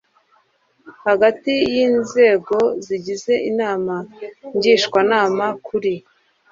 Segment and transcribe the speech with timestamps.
[1.05, 3.95] hagati y inzego zigize inama
[4.55, 5.93] ngishwanama kuri